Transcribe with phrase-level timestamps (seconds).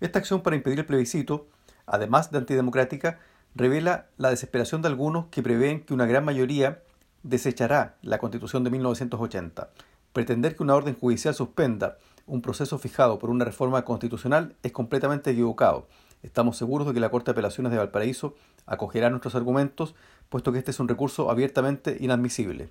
[0.00, 1.46] Esta acción para impedir el plebiscito,
[1.86, 3.18] además de antidemocrática,
[3.54, 6.82] revela la desesperación de algunos que prevén que una gran mayoría
[7.22, 9.70] desechará la Constitución de 1980.
[10.12, 11.96] Pretender que una orden judicial suspenda
[12.26, 15.88] un proceso fijado por una reforma constitucional es completamente equivocado.
[16.22, 18.34] Estamos seguros de que la Corte de Apelaciones de Valparaíso
[18.66, 19.94] acogerá nuestros argumentos,
[20.28, 22.68] puesto que este es un recurso abiertamente inadmisible.